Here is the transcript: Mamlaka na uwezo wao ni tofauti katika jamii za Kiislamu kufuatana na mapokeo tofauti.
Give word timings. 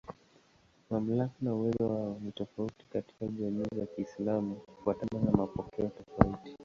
Mamlaka 0.89 1.35
na 1.41 1.53
uwezo 1.55 1.89
wao 1.89 2.17
ni 2.23 2.31
tofauti 2.31 2.85
katika 2.89 3.27
jamii 3.27 3.67
za 3.79 3.85
Kiislamu 3.85 4.55
kufuatana 4.55 5.25
na 5.25 5.31
mapokeo 5.31 5.87
tofauti. 5.87 6.55